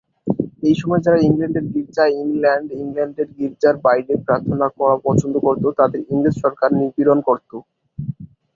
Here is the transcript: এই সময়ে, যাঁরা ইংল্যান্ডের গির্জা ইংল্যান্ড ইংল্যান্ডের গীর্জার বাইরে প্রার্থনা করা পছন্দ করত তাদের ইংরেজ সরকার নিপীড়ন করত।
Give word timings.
এই 0.63 0.75
সময়ে, 0.79 1.03
যাঁরা 1.05 1.19
ইংল্যান্ডের 1.21 1.65
গির্জা 1.73 2.05
ইংল্যান্ড 2.17 2.67
ইংল্যান্ডের 2.75 3.29
গীর্জার 3.37 3.75
বাইরে 3.85 4.13
প্রার্থনা 4.25 4.67
করা 4.77 4.95
পছন্দ 5.07 5.35
করত 5.45 5.63
তাদের 5.79 5.99
ইংরেজ 6.11 6.35
সরকার 6.43 6.69
নিপীড়ন 6.79 7.19
করত। 7.27 7.51